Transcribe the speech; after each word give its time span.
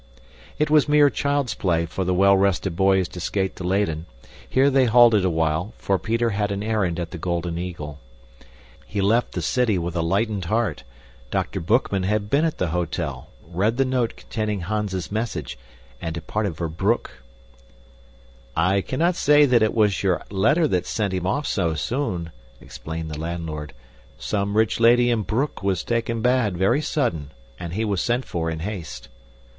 It 0.57 0.71
was 0.71 0.89
mere 0.89 1.11
child's 1.11 1.53
play 1.53 1.85
for 1.85 2.03
the 2.03 2.13
well 2.15 2.35
rested 2.35 2.75
boys 2.75 3.07
to 3.09 3.19
skate 3.19 3.55
to 3.57 3.63
Leyden. 3.63 4.07
Here 4.49 4.71
they 4.71 4.85
halted 4.85 5.23
awhile, 5.23 5.75
for 5.77 5.99
Peter 5.99 6.31
had 6.31 6.51
an 6.51 6.63
errand 6.63 6.99
at 6.99 7.11
the 7.11 7.19
Golden 7.19 7.59
Eagle. 7.59 7.99
He 8.87 8.99
left 8.99 9.33
the 9.33 9.43
city 9.43 9.77
with 9.77 9.95
a 9.95 10.01
lightened 10.01 10.45
heart; 10.45 10.83
Dr. 11.29 11.59
Boekman 11.61 12.01
had 12.05 12.31
been 12.31 12.45
at 12.45 12.57
the 12.57 12.69
hotel, 12.69 13.29
read 13.47 13.77
the 13.77 13.85
note 13.85 14.15
containing 14.15 14.61
Hans's 14.61 15.11
message, 15.11 15.55
and 16.01 16.15
departed 16.15 16.57
for 16.57 16.67
Broek. 16.67 17.21
"I 18.55 18.81
cannot 18.81 19.15
say 19.15 19.45
that 19.45 19.61
it 19.61 19.75
was 19.75 20.01
your 20.01 20.23
letter 20.31 20.67
sent 20.81 21.13
him 21.13 21.27
off 21.27 21.45
so 21.45 21.75
soon," 21.75 22.31
explained 22.59 23.11
the 23.11 23.19
landlord. 23.21 23.71
"Some 24.17 24.57
rich 24.57 24.79
lady 24.79 25.11
in 25.11 25.21
Broek 25.21 25.61
was 25.61 25.83
taken 25.83 26.23
bad 26.23 26.57
very 26.57 26.81
sudden, 26.81 27.33
and 27.59 27.73
he 27.73 27.85
was 27.85 28.01
sent 28.01 28.25
for 28.25 28.49
in 28.49 28.61
haste." 28.61 29.07